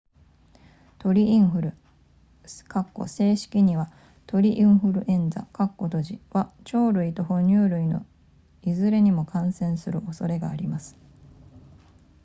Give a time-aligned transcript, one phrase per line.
[0.97, 1.75] 鳥インフル
[3.05, 3.91] 正式には
[4.25, 8.03] 鳥インフルエンザは鳥類と哺乳類の
[8.63, 10.97] いずれにも感染する恐れがあります